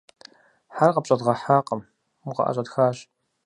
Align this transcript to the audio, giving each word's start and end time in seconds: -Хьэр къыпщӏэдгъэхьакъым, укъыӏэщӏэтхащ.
-Хьэр 0.75 0.91
къыпщӏэдгъэхьакъым, 0.95 1.81
укъыӏэщӏэтхащ. 2.27 2.97